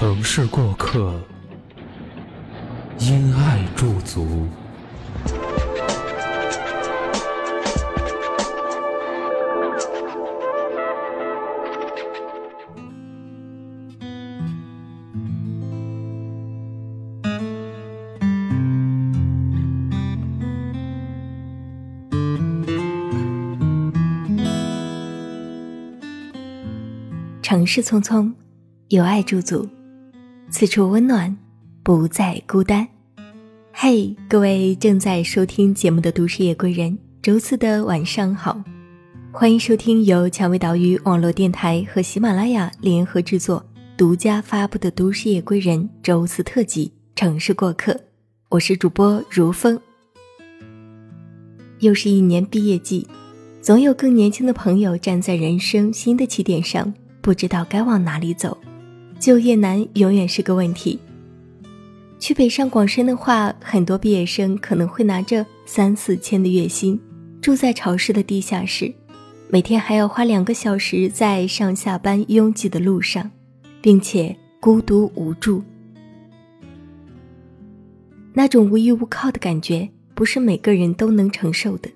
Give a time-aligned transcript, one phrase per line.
[0.00, 1.12] 城市过客，
[3.00, 4.46] 因爱驻足。
[27.42, 28.32] 城市匆匆，
[28.90, 29.68] 有爱驻足。
[30.50, 31.36] 此处温暖，
[31.82, 32.86] 不再孤单。
[33.70, 38.58] 嘿，各位正在收听节目的都市夜归人，周四的晚上好，
[39.30, 43.62] 欢迎收听由蔷薇岛屿网络电台和喜马拉雅联合制作、
[43.94, 47.92] 独家发布的都市夜归人周四特辑《城市过客》，
[48.48, 49.78] 我是主播如风。
[51.80, 53.06] 又是一年毕业季，
[53.60, 58.56] 总有更年轻的朋友站在人生新的起点上，不知道该往哪里走。
[59.18, 60.98] 就业难永远是个问题。
[62.18, 67.00] 去北上广深的话，很多毕业生可能会拿着三四千的月薪，
[67.40, 68.92] 住在潮湿的地下室，
[69.48, 73.30] 每天还要花两个小时在上下班拥挤的路上，
[73.80, 75.62] 并且孤独无助。
[78.34, 81.88] 那种无依无靠的感觉，不是每个人都能承受的。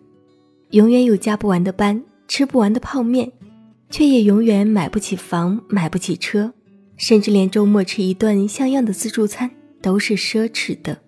[0.71, 3.31] 永远有加不完的班，吃不完的泡面，
[3.91, 6.53] 却也永远买不起房，买不起车。
[7.03, 9.51] 甚至连周末吃一顿像样的自助餐
[9.83, 10.99] 都是奢侈的，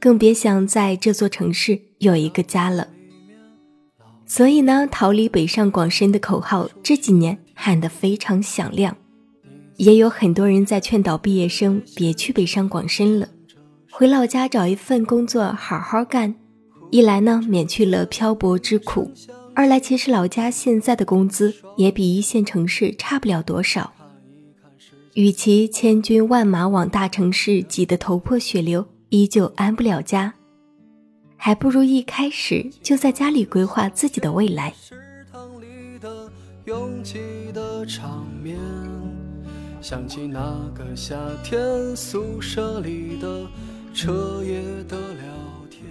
[0.00, 2.88] 更别想在这座城市有一个家了。
[4.24, 8.96] 所以呢，逃离北上广深的口号这几年喊得非常响亮，
[9.76, 13.28] 也有很多人在劝导毕业生别去北上广深了，
[13.90, 16.34] 回老家找一份工作好好干。
[16.90, 19.10] 一来呢，免去了漂泊之苦；
[19.54, 23.92] 二来，其实老家现在的工资也比一线城市差不了多少。
[25.18, 30.32] 与其千军万马往大城市挤得头破血流，依旧安不了家，
[31.36, 34.72] 还不如一开始就在家里规划自己的未来。
[36.66, 37.18] 拥挤
[37.52, 38.56] 的场面，
[39.80, 40.40] 想起那
[40.72, 41.58] 个夏天
[41.96, 43.44] 宿舍里的
[43.92, 45.24] 彻夜的聊
[45.68, 45.82] 天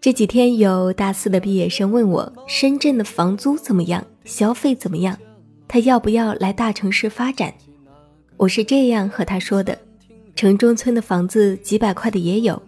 [0.00, 5.18] 这几天有大四的毕业生问我，深圳的房租怎么样，消费怎么样，
[5.68, 7.52] 他要不要来大城市发展？
[8.38, 9.78] 我是这样和他说的：
[10.34, 12.60] 城中村的房子几百块的也有，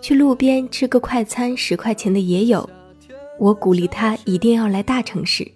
[0.00, 2.68] 去路边吃个快餐十块钱的也有。
[3.38, 5.46] 我鼓励他一定要来大城市，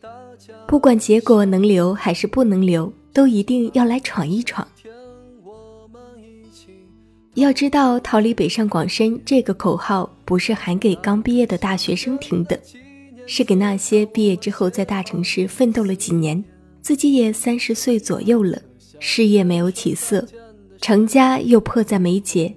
[0.68, 4.66] 不管结果能留还是不能留，都一定要来闯一闯。
[7.32, 12.60] 要知道，逃离北上广深这个口号不是喊给刚毕业的大学生听的，
[13.26, 16.44] 是给那些毕业之后在大城市奋斗了几年，
[16.82, 18.60] 自己也三十岁左右了。
[19.06, 20.26] 事业没有起色，
[20.80, 22.56] 成家又迫在眉睫，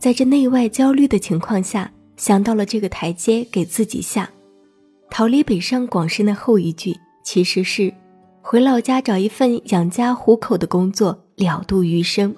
[0.00, 4.28] 在这内外焦虑的情况下，想到了这个台阶给自己下。
[5.10, 6.92] 逃离北上广深的后一句
[7.22, 7.94] 其实是
[8.42, 12.34] 回老家找一份养家糊口的工作，了度余生。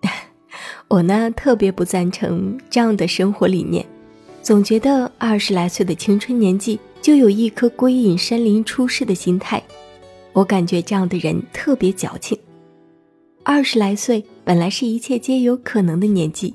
[0.88, 3.84] 我呢特别不赞成这样的生活理念，
[4.40, 9.62] 总觉得二十来岁的青春年纪就有一颗归隐山林出世的心态。
[10.32, 12.38] 我感觉这样的人特别矫情。
[13.44, 16.54] 二十来岁本来是一切皆有可能的年纪，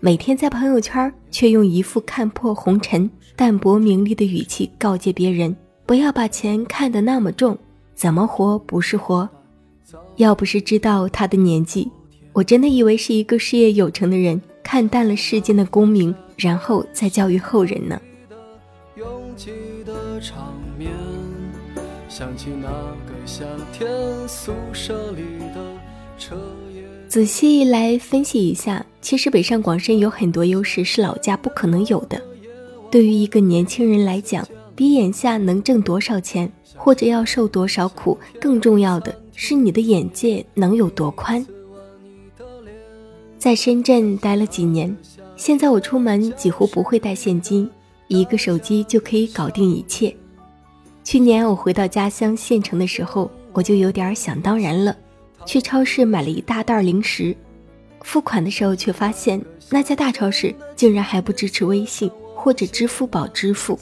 [0.00, 5.56] 每天在朋友圈却用一副看破红尘、淡泊名利的语气告诫别人
[5.86, 7.56] 不要把钱看得那么重，
[7.94, 9.28] 怎么活不是活。
[10.16, 11.90] 要不是知道他的年纪，
[12.32, 18.00] 我真的以为是一个事业有成的人，看淡了世间的功名，然后再教育后人呢。
[22.18, 22.68] 想起那
[23.04, 23.86] 个夏天
[24.26, 25.20] 宿舍里
[25.54, 25.62] 的
[26.16, 26.34] 彻
[26.74, 26.82] 夜。
[27.08, 32.18] 仔细来分析一下，其实北上广深有很多优势是老家不可能有的。
[32.90, 41.46] 对于一个年轻人来讲，比眼下能挣多少钱或者要受多少苦，更重要的是你的眼界能有多宽。
[43.36, 44.96] 在深圳待了几年，
[45.36, 47.68] 现在我出门几乎不会带现金，
[48.08, 50.16] 一个手机就可以搞定一切。
[51.06, 54.96] 去年我回到家乡县城的时候，我就有点想当然了，
[55.46, 57.34] 去超市买了一大袋零食。
[58.00, 63.78] 付款的时候却发现那家大超市竟然还不支持微信或者支付宝支付。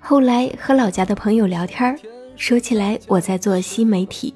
[0.00, 1.96] 后来和老家的朋友聊天
[2.34, 4.34] 说起来我在做新媒体，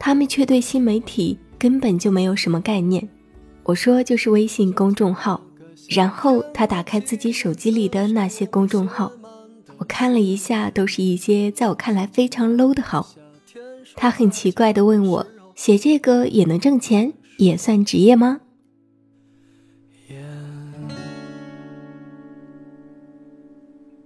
[0.00, 3.08] 他们却对新媒体根本就没有什么概念。
[3.62, 5.40] 我说就是微信公众号，
[5.88, 9.12] 然后他打开自己手机里的那些公众号，
[9.82, 13.16] 我看了一下，都是一些在我看来非常 low 的好。
[13.96, 15.26] 他很奇怪地问我
[15.56, 18.42] ：“写这个也能挣钱，也算职业吗？”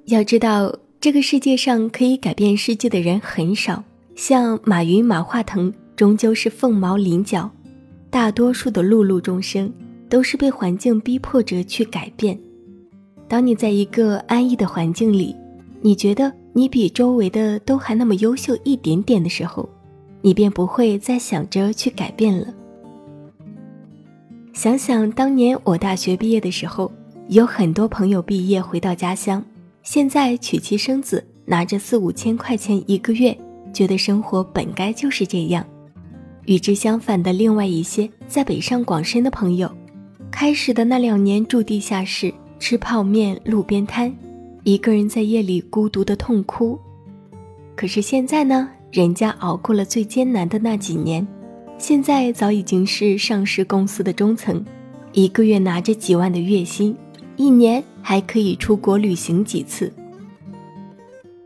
[0.07, 3.85] 要知道，这个世界上可以改变世界的人很少，
[4.15, 7.51] 像马云、马化腾，终究是凤毛麟角；
[8.09, 9.71] 大多数的碌碌众生，
[10.09, 12.41] 都是被环境逼迫着去改变。
[13.29, 15.37] 当你在一个安逸的环境里，
[15.87, 19.69] 你觉得你比周围的都还那么优秀一点点的时候，
[20.21, 22.53] 你便不会再想着去改变了。
[24.53, 26.91] 想想当年我大学毕业的时候，
[27.29, 29.41] 有很多朋友毕业回到家乡，
[29.85, 33.39] 现在娶妻生子，拿着四五千块钱一个月，
[33.73, 35.65] 觉得生活本该就是这样。
[36.47, 39.71] 与之相反的另外一些在北上广深的朋友，
[40.33, 44.13] 开始的那两年住地下室，吃泡面、路边摊，
[44.67, 46.77] 一个人在夜里孤独的痛哭。
[47.77, 48.69] 可是现在呢？
[48.91, 51.25] 人家熬过了最艰难的那几年，
[51.79, 54.65] 现在早已经是上市公司的中层，
[55.13, 56.97] 一个月拿着几万的月薪，
[57.37, 59.93] 一年还可以出国旅行几次。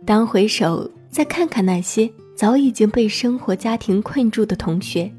[0.06, 5.12] 当回首再看看那些早已经被生活家庭困住的同学，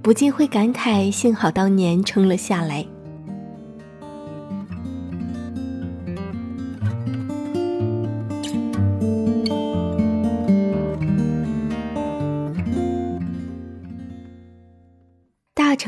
[0.00, 2.82] 不禁会感慨：幸好当年撑了下来。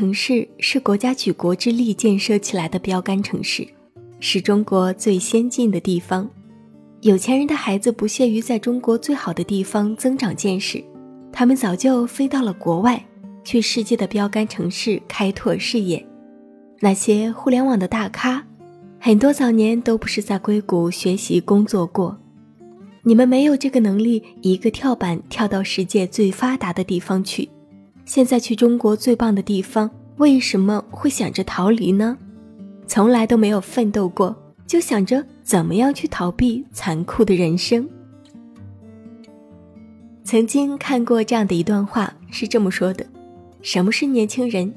[0.09, 3.67] 城市是国家举国之力建设起来的标杆城市，
[4.19, 6.27] 是中国最先进的地方。
[7.01, 10.83] 有钱人的孩子不屑于在中国最好的地方增长见识，
[11.31, 13.05] 他们早就飞到了国外，
[13.43, 16.03] 去世界的标杆城市开拓事业。
[16.79, 18.43] 那些互联网的大咖，
[18.99, 22.17] 很多早年都不是在硅谷学习工作过。
[23.03, 27.47] 你们没有这个能力，一个跳板跳到世界最发达的地方去。
[28.05, 29.87] 现在去中国最棒的地方，
[30.19, 32.17] 为什么会想着逃离呢？
[32.85, 34.35] 从来都没有奋斗过，
[34.67, 37.87] 就想着怎么样去逃避残酷的人生。
[40.25, 43.05] 曾经看过这样的一段话，是这么说的：
[43.61, 44.73] 什么是年轻人？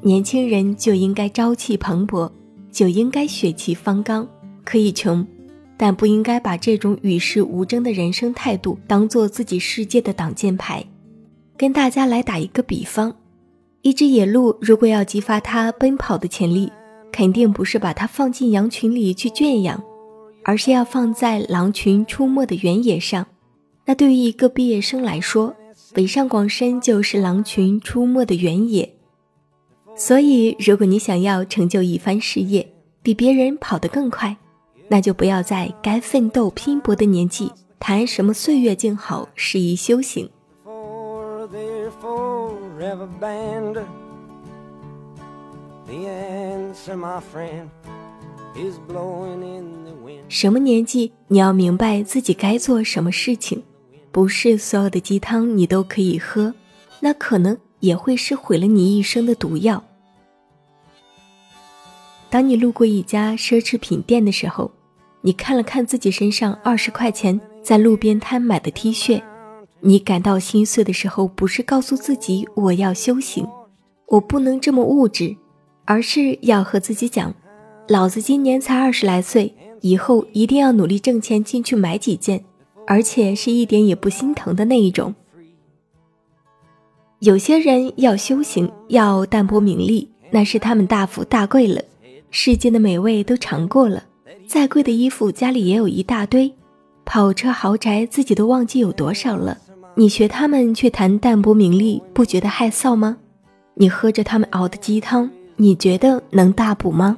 [0.00, 2.30] 年轻人就应该朝气蓬勃，
[2.70, 4.24] 就应该血气方刚。
[4.62, 5.26] 可以穷，
[5.76, 10.84] 但不应该把这种与世无争的人生态度当做自己世界的挡箭牌。
[11.56, 13.14] 跟大家来打一个比方，
[13.84, 16.72] 一只野鹿如果要激发它奔跑的潜力，
[17.12, 19.84] 肯定不是把它放进羊群里去圈养，
[20.42, 23.26] 而是要放在狼群出没的原野上。
[23.84, 25.54] 那对于一个毕业生来说，
[25.92, 28.90] 北上广深就是狼群出没的原野。
[29.94, 32.66] 所以，如果你想要成就一番事业，
[33.02, 34.34] 比别人跑得更快，
[34.88, 40.26] 那就不要在该奋斗拼搏的年纪谈什么岁月静好、适宜修行。
[50.28, 53.62] 什么年纪你要明白自己该做什么事情，
[54.12, 56.54] 不是所有的鸡汤你都可以喝，
[57.00, 59.82] 那可能也会是毁了你一生的毒药。
[62.30, 64.70] 当你路过一家奢侈品店的时候，
[65.20, 69.22] 你看了看自己身上二十块钱在路边摊买的 T 恤。
[69.86, 73.46] 你感到心碎的时候，不是告诉自己我要修行，
[74.08, 75.36] 我不能这么物质，
[75.84, 77.34] 而是要和自己讲，
[77.88, 82.42] 老子今年才二十来岁，以后一定要努力挣钱进去买几件，
[82.86, 85.14] 而且是一点也不心疼的那一种。
[87.18, 91.82] 有些人要修行，要淡泊名利，那是他们大富大贵了，
[92.30, 94.02] 世间的美味都尝过了，
[94.46, 96.50] 再贵的衣服家里也有一大堆，
[97.04, 99.58] 跑车豪宅自己都忘记有多少了。
[99.96, 103.16] 你学他们去谈淡泊名利，不觉得害臊吗？
[103.74, 107.16] 你喝着他们熬的鸡汤，你觉得能大补吗？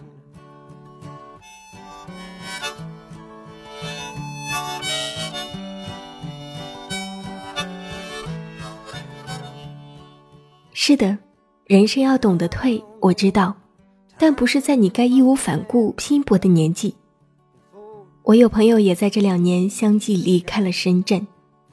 [10.75, 11.16] 是的，
[11.64, 13.56] 人生要懂得退，我知道，
[14.18, 16.95] 但不是在你该义无反顾拼搏的年纪。
[18.23, 21.26] 我有朋友也在这两年相继离开了深圳。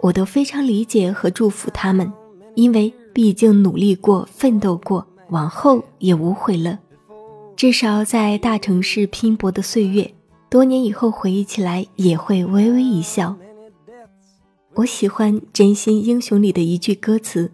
[0.04, 2.12] 我都非常理解和祝福他们，
[2.56, 6.78] 因为毕竟努力过、奋斗过，往后也无悔了。
[7.56, 10.14] 至少在大城市拼搏的岁月，
[10.50, 13.34] 多年以后回忆起来也会微微一笑。
[14.74, 17.50] 我喜欢《真心英雄》里的一句歌词：“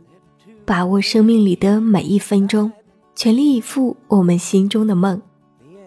[0.66, 2.72] 把握生命里的每一分钟，
[3.14, 5.22] 全力以赴我们心中的梦。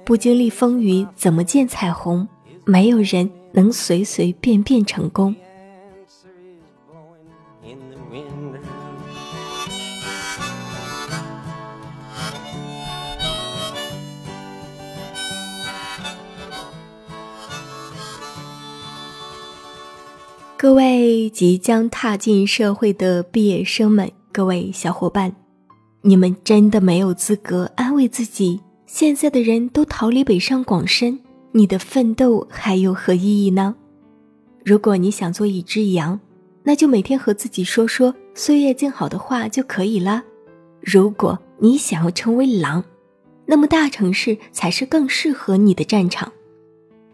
[0.04, 2.28] 不经历风雨，怎么见彩虹？
[2.64, 5.35] 没有人能随随便便成功。”
[20.62, 25.35] 各位即将踏进社会的毕业生们，各位小伙伴，
[26.02, 28.61] 你们真的没有资格安慰自己。
[28.87, 31.19] 现在的人都逃离北上广深，
[31.50, 33.75] 你的奋斗还有何意义呢？
[34.64, 36.21] 如果你想做一只羊，
[36.62, 40.23] 那就每天和自己说说岁月静好的话就可以了。
[40.81, 42.85] 如果你想要成为狼，
[43.47, 46.33] 那么大城市才是更适合你的战场。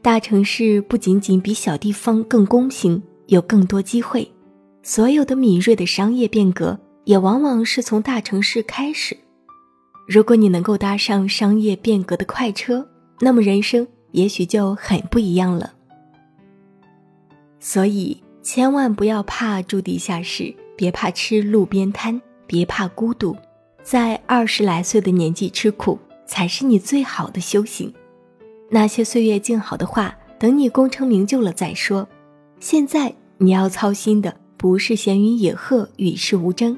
[0.02, 3.02] 大城市不仅仅比小地方更公平。
[3.28, 4.26] 有更多机会，
[4.82, 9.14] 所有的敏锐的商业变革也往往是从大城市开始。
[10.06, 12.88] 如果你能够搭上商业变革的快车，
[13.20, 15.74] 那么人生也许就很不一样了。
[17.60, 23.36] 所以，千万不要怕住地下室，别怕吃路边摊，别怕孤独。
[23.82, 27.92] 在二十来岁的年纪吃苦，才是你最好的修行。
[28.70, 32.08] 那些岁月静好的话，等你功成名就了再说。
[32.60, 36.76] 现在你要操心的不是闲云野鹤、与世无争，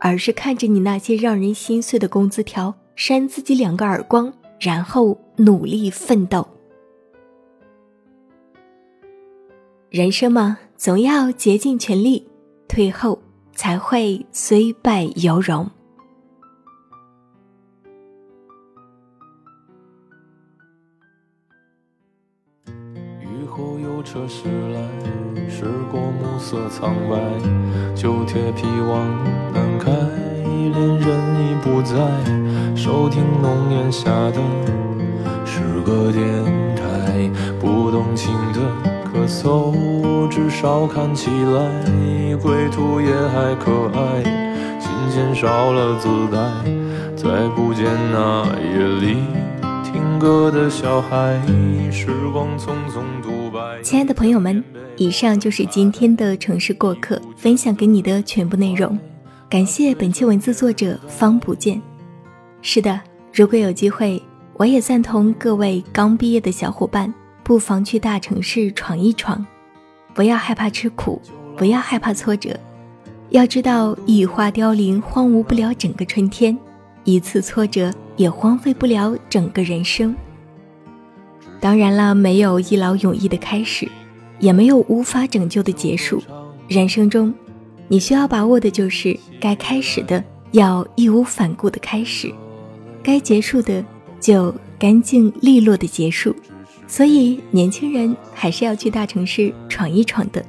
[0.00, 6.46] 而是看着你那些让人心碎的工资条，扇自己两个耳光，然后努力奋斗。
[9.90, 12.26] 人生嘛，总要竭尽全力，
[12.66, 13.22] 退后
[13.54, 15.70] 才会虽败犹荣。
[22.66, 25.11] 雨后有车驶来，
[25.62, 27.16] 驶过暮色苍白，
[27.94, 29.06] 旧铁皮往
[29.54, 29.92] 南开，
[30.42, 31.06] 恋人
[31.38, 31.94] 已不在，
[32.74, 34.40] 收听浓烟下的
[35.46, 36.24] 诗歌电
[36.74, 38.60] 台，不动情的
[39.04, 44.20] 咳嗽，至少看起来归途也还可爱，
[44.80, 46.40] 琴弦少了姿态，
[47.14, 49.18] 再不见那夜里
[49.84, 51.40] 听歌的小孩，
[51.92, 53.41] 时光匆匆独。
[53.82, 54.62] 亲爱的朋友们，
[54.96, 58.98] 以上就是今天的城市过客分享给你的全部内容。
[59.50, 61.80] 感谢本期文字作者方不见。
[62.62, 62.98] 是的，
[63.32, 64.22] 如果有机会，
[64.54, 69.44] 我也赞同各位刚毕业的小伙伴，不妨去大城市闯一闯，
[70.14, 71.20] 不要害怕吃苦，
[71.56, 72.58] 不要害怕挫折。
[73.30, 76.56] 要知道，一花凋零，荒芜不了整个春天；
[77.04, 80.14] 一次挫折，也荒废不了整个人生。
[81.62, 83.88] 当然了，没有一劳永逸的开始，
[84.40, 86.20] 也没有无法拯救的结束。
[86.66, 87.32] 人生中，
[87.86, 92.34] 你需要把握的就是该开始的要义无反顾的开始，
[93.00, 93.84] 该结束的
[94.18, 96.34] 就干净利落的结束。
[96.88, 100.44] 所以，年轻人还是要去大城市闯一闯的。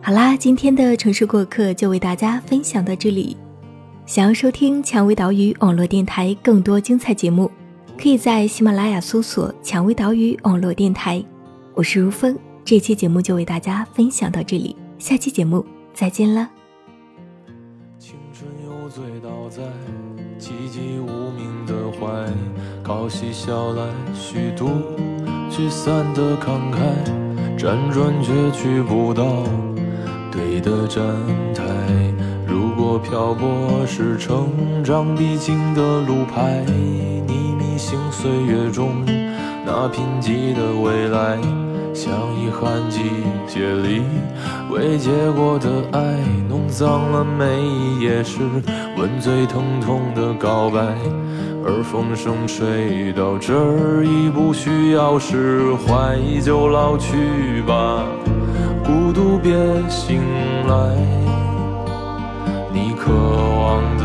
[0.00, 3.36] 好啦，今天的城市过客就为大家分享到这里。
[4.06, 7.48] 想要收听蔷薇岛屿网络电台更多精彩节目。
[7.98, 11.24] 可以在喜马拉雅搜索“蔷薇岛屿网络电台”，
[11.74, 12.36] 我是如风。
[12.64, 16.48] 这期节目就为大家分享到这里，下期节目再见了。
[17.98, 19.62] 青春又醉倒在
[20.38, 22.08] 寂寂无名的怀，
[22.82, 24.68] 靠嬉笑来虚度
[25.48, 26.78] 聚散的慷慨，
[27.56, 29.44] 辗转却去不到
[30.32, 31.04] 对的站
[31.54, 31.64] 台。
[32.46, 36.64] 如果漂泊是成长必经的路牌，
[38.22, 39.04] 岁月中
[39.66, 41.36] 那贫瘠的未来，
[41.92, 43.00] 像遗憾季
[43.48, 44.04] 节里
[44.70, 48.38] 未结果的爱，弄脏了每一页诗，
[48.96, 50.80] 吻最疼痛的告白。
[51.66, 58.04] 而风声吹到这儿，已不需要释怀，就老去吧，
[58.84, 59.52] 孤独别
[59.88, 60.22] 醒
[60.68, 60.96] 来，
[62.72, 64.04] 你渴望的